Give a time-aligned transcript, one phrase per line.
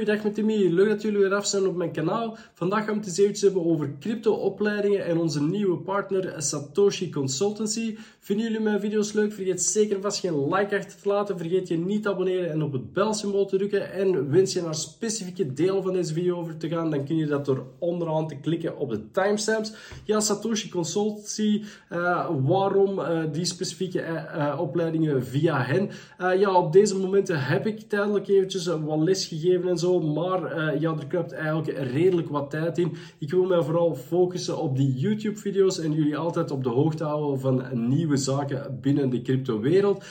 [0.00, 0.68] goeiedag met Timmy.
[0.68, 2.36] Leuk dat jullie weer af zijn op mijn kanaal.
[2.54, 7.96] Vandaag gaan we het eens eventjes hebben over crypto-opleidingen en onze nieuwe partner Satoshi Consultancy.
[8.20, 9.32] Vinden jullie mijn video's leuk?
[9.32, 11.38] Vergeet zeker vast geen like achter te laten.
[11.38, 13.92] Vergeet je niet te abonneren en op het belsymbool te drukken.
[13.92, 17.26] En wens je naar specifieke deel van deze video over te gaan, dan kun je
[17.26, 19.72] dat door onderaan te klikken op de timestamps.
[20.04, 25.90] Ja, Satoshi Consultancy, uh, waarom uh, die specifieke uh, opleidingen via hen?
[26.38, 30.90] ja, op deze momenten heb ik tijdelijk eventjes wat les gegeven en zo, maar ja,
[30.90, 32.92] er kruipt eigenlijk redelijk wat tijd in.
[33.18, 37.40] Ik wil mij vooral focussen op die YouTube-video's en jullie altijd op de hoogte houden
[37.40, 40.04] van nieuwe zaken binnen de crypto-wereld.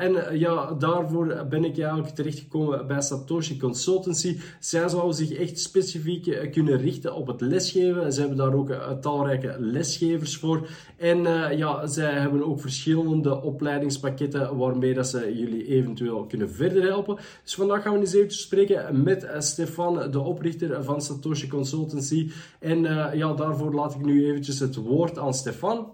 [0.00, 4.38] en ja, daarvoor ben ik eigenlijk terechtgekomen bij Satoshi Consultancy.
[4.60, 8.12] Zij zouden zich echt specifiek kunnen richten op het lesgeven.
[8.12, 10.68] Ze hebben daar ook talrijke lesgevers voor.
[10.96, 11.22] En
[11.56, 17.16] ja, zij hebben ook verschillende opleidingspakketten waarmee dat ze jullie eventueel kunnen verder helpen.
[17.42, 22.30] Dus vandaag gaan we eens even spreken met Stefan, de oprichter van Satoshi Consultancy.
[22.58, 25.90] En uh, ja, daarvoor laat ik nu eventjes het woord aan Stefan.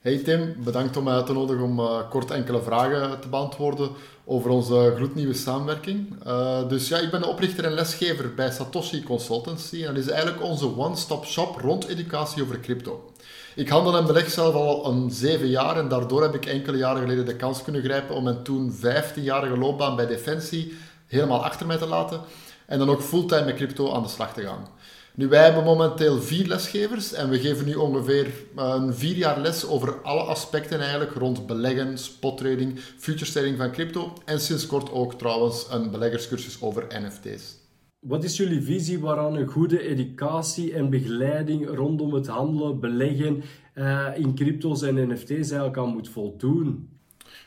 [0.00, 3.90] Hey Tim, bedankt om mij uit te nodigen om uh, kort enkele vragen te beantwoorden
[4.24, 6.24] over onze gloednieuwe samenwerking.
[6.68, 10.42] Dus ja, ik ben de oprichter en lesgever bij Satoshi Consultancy en dat is eigenlijk
[10.42, 13.10] onze one-stop shop rond educatie over crypto.
[13.54, 17.02] Ik handel en beleg zelf al een zeven jaar en daardoor heb ik enkele jaren
[17.02, 20.76] geleden de kans kunnen grijpen om mijn toen 15-jarige loopbaan bij Defensie
[21.10, 22.20] helemaal achter mij te laten
[22.66, 24.68] en dan ook fulltime met crypto aan de slag te gaan.
[25.14, 29.40] Nu, wij hebben momenteel vier lesgevers en we geven nu ongeveer eh, een vier jaar
[29.40, 34.92] les over alle aspecten eigenlijk rond beleggen, spottrading, futures trading van crypto en sinds kort
[34.92, 37.58] ook trouwens een beleggerscursus over NFT's.
[38.06, 43.42] Wat is jullie visie waaraan een goede educatie en begeleiding rondom het handelen, beleggen
[43.74, 46.88] uh, in crypto's en NFT's eigenlijk aan moet voldoen?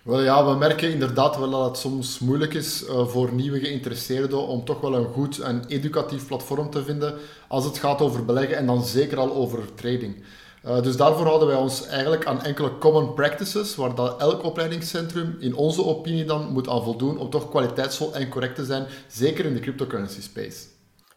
[0.04, 4.48] Wel ja, we merken inderdaad wel dat het soms moeilijk is uh, voor nieuwe geïnteresseerden
[4.48, 7.14] om toch wel een goed en educatief platform te vinden
[7.48, 10.24] als het gaat over beleggen en dan zeker al over trading.
[10.66, 15.38] Uh, dus daarvoor houden wij ons eigenlijk aan enkele common practices, waar dat elk opleidingscentrum
[15.40, 19.46] in onze opinie dan moet aan voldoen om toch kwaliteitsvol en correct te zijn, zeker
[19.46, 20.73] in de cryptocurrency space.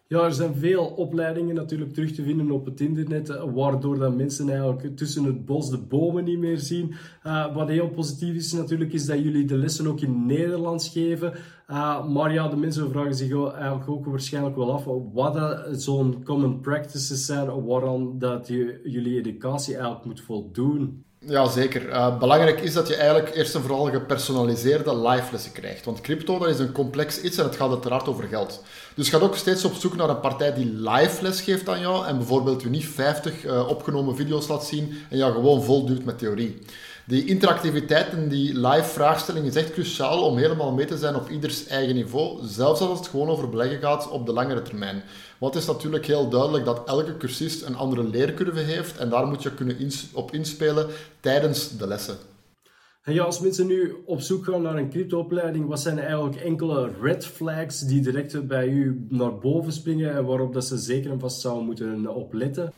[0.08, 4.16] Ja, er zijn veel opleidingen natuurlijk terug te vinden op het internet, eh, waardoor dat
[4.16, 6.94] mensen eigenlijk tussen het bos de bomen niet meer zien.
[7.24, 11.32] Uh, wat heel positief is natuurlijk, is dat jullie de lessen ook in Nederlands geven.
[11.68, 16.60] Uh, maar ja, de mensen vragen zich eigenlijk ook waarschijnlijk wel af wat zo'n common
[16.60, 21.05] practices zijn, waaraan dat je, jullie educatie eigenlijk moet voldoen.
[21.18, 21.88] Ja, zeker.
[21.88, 25.84] Uh, belangrijk is dat je eigenlijk eerst en vooral gepersonaliseerde live krijgt.
[25.84, 28.62] Want crypto dat is een complex iets en het gaat uiteraard over geld.
[28.94, 32.06] Dus ga ook steeds op zoek naar een partij die live les geeft aan jou
[32.06, 36.04] en bijvoorbeeld je niet 50 uh, eh, opgenomen video's laat zien en jou gewoon volduwt
[36.04, 36.62] met theorie.
[37.08, 41.28] Die interactiviteit en die live vraagstelling is echt cruciaal om helemaal mee te zijn op
[41.28, 45.02] ieders eigen niveau, zelfs als het gewoon over beleggen gaat op de langere termijn.
[45.38, 49.26] Want het is natuurlijk heel duidelijk dat elke cursist een andere leercurve heeft en daar
[49.26, 50.86] moet je kunnen op inspelen
[51.20, 52.16] tijdens de lessen.
[53.02, 56.90] En ja, als mensen nu op zoek gaan naar een cryptoopleiding, wat zijn eigenlijk enkele
[57.00, 61.20] red flags die direct bij u naar boven springen en waarop dat ze zeker en
[61.20, 62.72] vast zouden moeten opletten?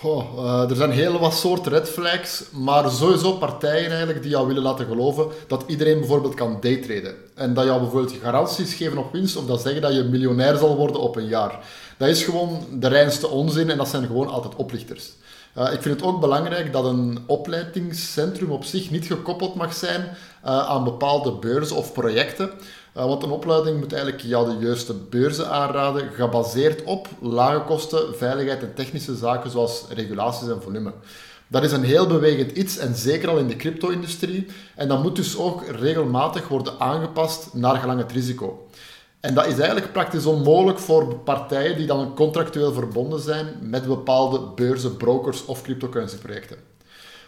[0.00, 4.62] Oh, er zijn heel wat soorten red flags, maar sowieso partijen eigenlijk die jou willen
[4.62, 7.14] laten geloven dat iedereen bijvoorbeeld kan daytraden.
[7.34, 10.76] En dat jou bijvoorbeeld garanties geven op winst of dat zeggen dat je miljonair zal
[10.76, 11.58] worden op een jaar.
[11.98, 15.12] Dat is gewoon de reinste onzin en dat zijn gewoon altijd oplichters.
[15.58, 20.00] Uh, ik vind het ook belangrijk dat een opleidingscentrum op zich niet gekoppeld mag zijn
[20.00, 22.50] uh, aan bepaalde beurzen of projecten.
[22.96, 28.16] Uh, want een opleiding moet eigenlijk jou de juiste beurzen aanraden, gebaseerd op lage kosten,
[28.16, 30.92] veiligheid en technische zaken zoals regulaties en volume.
[31.48, 34.46] Dat is een heel bewegend iets en zeker al in de crypto-industrie.
[34.74, 38.68] En dat moet dus ook regelmatig worden aangepast naar gelang het risico.
[39.20, 44.40] En dat is eigenlijk praktisch onmogelijk voor partijen die dan contractueel verbonden zijn met bepaalde
[44.54, 46.56] beurzen, brokers of cryptocurrency projecten.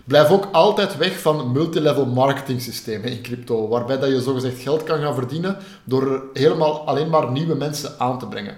[0.04, 4.82] Blijf ook altijd weg van multilevel marketing systemen in crypto, waarbij dat je zogezegd geld
[4.82, 8.56] kan gaan verdienen door helemaal alleen maar nieuwe mensen aan te brengen.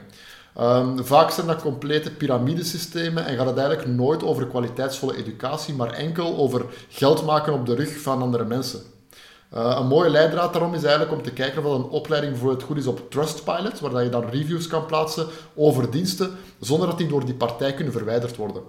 [0.60, 5.93] Um, vaak zijn dat complete piramidesystemen en gaat het eigenlijk nooit over kwaliteitsvolle educatie, maar
[5.93, 8.81] enkel over geld maken op de rug van andere mensen.
[9.54, 12.76] Uh, een mooie leidraad daarom is eigenlijk om te kijken of een opleiding bijvoorbeeld goed
[12.76, 17.25] is op Trustpilot, waar je dan reviews kan plaatsen over diensten, zonder dat die door
[17.25, 18.62] die partij kunnen verwijderd worden.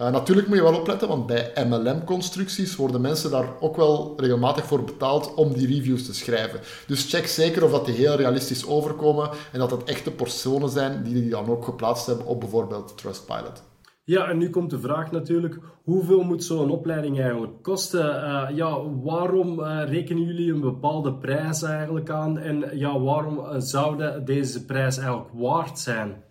[0.00, 4.64] Uh, natuurlijk moet je wel opletten, want bij MLM-constructies worden mensen daar ook wel regelmatig
[4.64, 6.60] voor betaald om die reviews te schrijven.
[6.86, 11.02] Dus check zeker of dat die heel realistisch overkomen en dat het echte personen zijn
[11.02, 13.62] die die dan ook geplaatst hebben op bijvoorbeeld Trustpilot.
[14.04, 18.06] Ja, en nu komt de vraag natuurlijk, hoeveel moet zo'n opleiding eigenlijk kosten?
[18.06, 22.38] Uh, ja, waarom uh, rekenen jullie een bepaalde prijs eigenlijk aan?
[22.38, 26.26] En ja, waarom zou deze prijs eigenlijk waard zijn?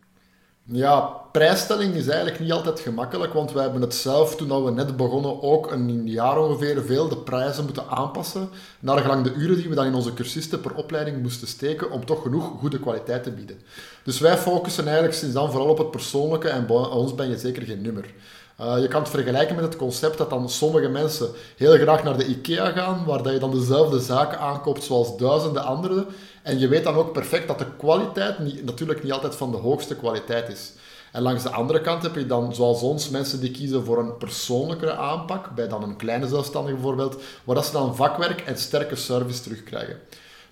[0.72, 4.98] Ja, prijsstelling is eigenlijk niet altijd gemakkelijk, want wij hebben het zelf, toen we net
[4.98, 8.50] begonnen, ook een jaar ongeveer veel de prijzen moeten aanpassen,
[8.80, 12.06] naar gelang de uren die we dan in onze cursisten per opleiding moesten steken, om
[12.06, 13.60] toch genoeg goede kwaliteit te bieden.
[14.04, 17.38] Dus wij focussen eigenlijk sinds dan vooral op het persoonlijke en bij ons ben je
[17.38, 18.14] zeker geen nummer.
[18.62, 22.18] Uh, je kan het vergelijken met het concept dat dan sommige mensen heel graag naar
[22.18, 26.06] de IKEA gaan, waar dat je dan dezelfde zaken aankoopt zoals duizenden anderen.
[26.48, 29.58] En je weet dan ook perfect dat de kwaliteit niet, natuurlijk niet altijd van de
[29.58, 30.72] hoogste kwaliteit is.
[31.12, 34.18] En langs de andere kant heb je dan, zoals ons, mensen die kiezen voor een
[34.18, 38.96] persoonlijkere aanpak, bij dan een kleine zelfstandige bijvoorbeeld, waar dat ze dan vakwerk en sterke
[38.96, 40.00] service terugkrijgen.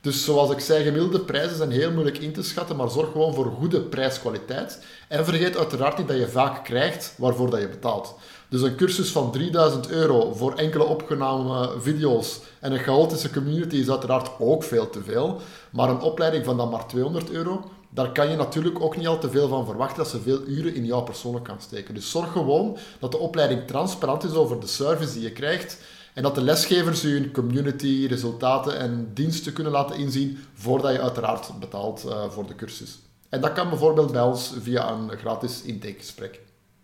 [0.05, 3.33] Dus zoals ik zei, gemiddelde prijzen zijn heel moeilijk in te schatten, maar zorg gewoon
[3.33, 4.85] voor goede prijskwaliteit.
[5.07, 8.15] En vergeet uiteraard niet dat je vaak krijgt waarvoor dat je betaalt.
[8.49, 13.89] Dus een cursus van 3000 euro voor enkele opgenomen video's en een chaotische community is
[13.89, 15.41] uiteraard ook veel te veel.
[15.69, 19.19] Maar een opleiding van dan maar 200 euro, daar kan je natuurlijk ook niet al
[19.19, 21.93] te veel van verwachten dat ze veel uren in jouw persoonlijk kan steken.
[21.93, 25.77] Dus zorg gewoon dat de opleiding transparant is over de service die je krijgt
[26.15, 31.01] en dat de lesgevers je hun community, resultaten en diensten kunnen laten inzien voordat je
[31.01, 33.00] uiteraard betaalt uh, voor de cursus.
[33.29, 36.41] En dat kan bijvoorbeeld bij ons via een gratis intakegesprek.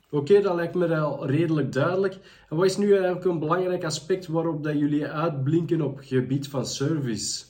[0.10, 2.18] Oké, dat lijkt me al redelijk duidelijk.
[2.50, 6.48] En wat is nu eigenlijk een belangrijk aspect waarop dat jullie uitblinken op het gebied
[6.48, 7.44] van service?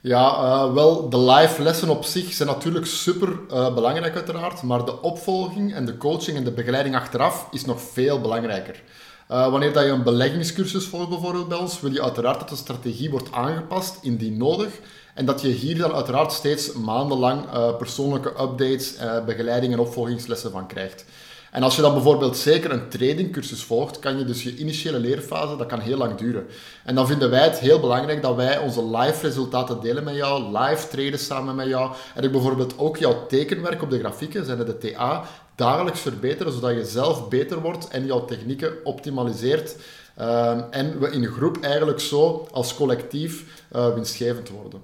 [0.00, 4.84] Ja, uh, wel, de live lessen op zich zijn natuurlijk super uh, belangrijk uiteraard, maar
[4.84, 8.82] de opvolging en de coaching en de begeleiding achteraf is nog veel belangrijker.
[9.30, 12.56] Uh, wanneer dat je een beleggingscursus volgt bijvoorbeeld bij ons, wil je uiteraard dat de
[12.56, 14.68] strategie wordt aangepast indien nodig.
[15.14, 20.50] En dat je hier dan uiteraard steeds maandenlang uh, persoonlijke updates, uh, begeleiding en opvolgingslessen
[20.50, 21.04] van krijgt.
[21.50, 25.56] En als je dan bijvoorbeeld zeker een tradingcursus volgt, kan je dus je initiële leerfase,
[25.56, 26.46] dat kan heel lang duren.
[26.84, 30.58] En dan vinden wij het heel belangrijk dat wij onze live resultaten delen met jou,
[30.58, 31.92] live traden samen met jou.
[32.14, 35.24] En ik bijvoorbeeld ook jouw tekenwerk op de grafieken, zijn de TA,
[35.56, 39.76] dagelijks verbeteren, zodat je zelf beter wordt en jouw technieken optimaliseert.
[40.18, 44.80] Uh, en we in een groep eigenlijk zo als collectief uh, winstgevend worden.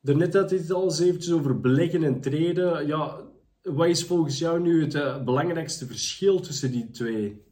[0.00, 2.86] Daarnet had je het al eens eventjes over beleggen en traden.
[2.86, 3.16] Ja,
[3.62, 7.42] wat is volgens jou nu het uh, belangrijkste verschil tussen die twee?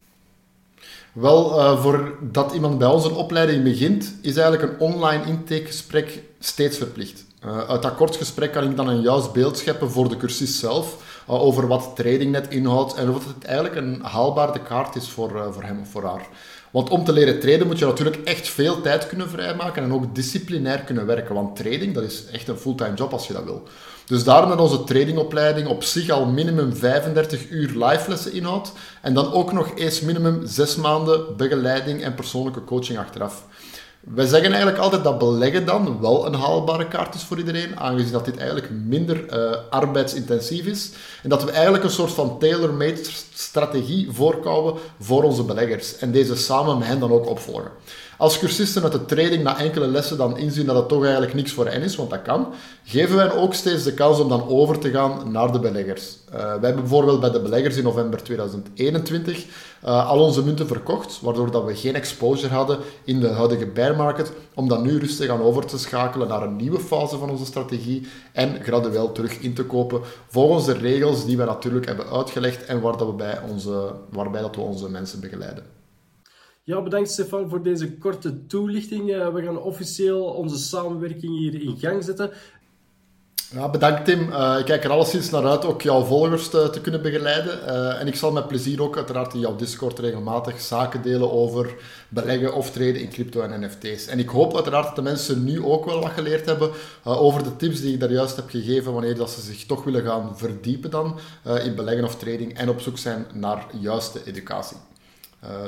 [1.13, 7.26] Wel, uh, voordat iemand bij onze opleiding begint, is eigenlijk een online intakegesprek steeds verplicht.
[7.45, 10.59] Uh, uit dat kort gesprek kan ik dan een juist beeld scheppen voor de cursus
[10.59, 10.97] zelf
[11.27, 15.63] over wat trading net inhoudt en of het eigenlijk een haalbare kaart is voor, voor
[15.63, 16.27] hem of voor haar.
[16.71, 20.15] Want om te leren traden moet je natuurlijk echt veel tijd kunnen vrijmaken en ook
[20.15, 21.35] disciplinair kunnen werken.
[21.35, 23.63] Want trading, dat is echt een fulltime job als je dat wil.
[24.07, 28.73] Dus daarom dat onze tradingopleiding op zich al minimum 35 uur live lessen inhoudt.
[29.03, 33.45] En dan ook nog eens minimum 6 maanden begeleiding en persoonlijke coaching achteraf.
[34.15, 38.13] Wij zeggen eigenlijk altijd dat beleggen dan wel een haalbare kaart is voor iedereen, aangezien
[38.13, 40.91] dat dit eigenlijk minder uh, arbeidsintensief is.
[41.23, 43.01] En dat we eigenlijk een soort van tailor-made
[43.35, 45.97] strategie voorkouwen voor onze beleggers.
[45.99, 47.71] En deze samen met hen dan ook opvolgen.
[48.19, 51.53] Als cursisten uit de training na enkele lessen dan inzien dat het toch eigenlijk niks
[51.53, 52.55] voor hen is, want dat kan,
[52.85, 56.17] geven wij ook steeds de kans om dan over te gaan naar de beleggers.
[56.29, 59.45] Uh, wij hebben bijvoorbeeld bij de beleggers in november 2021
[59.87, 63.97] eh, al onze munten verkocht, waardoor dat we geen exposure hadden in de huidige bear
[63.97, 67.45] market, om dan nu rustig aan over te schakelen naar een nieuwe fase van onze
[67.45, 72.65] strategie en gradueel terug in te kopen volgens de regels die we natuurlijk hebben uitgelegd
[72.65, 75.65] en we bij onze, waarbij dat we onze mensen begeleiden.
[76.63, 79.11] Ja, bedankt Stefan voor deze korte toelichting.
[79.11, 82.31] Uh, we gaan officieel onze samenwerking hier in gang zetten.
[83.51, 84.29] Ja, bedankt Tim.
[84.29, 87.59] Uh, ik kijk er alleszins naar uit ook jouw volgers te, te kunnen begeleiden.
[87.67, 91.75] Uh, en ik zal met plezier ook uiteraard in jouw Discord regelmatig zaken delen over
[92.09, 94.07] beleggen of treden in crypto en NFT's.
[94.07, 96.71] En ik hoop uiteraard dat de mensen nu ook wel wat geleerd hebben
[97.07, 99.85] uh, over de tips die ik daar juist heb gegeven wanneer dat ze zich toch
[99.85, 101.19] willen gaan verdiepen dan
[101.65, 104.77] in beleggen of trading en op zoek zijn naar juiste educatie.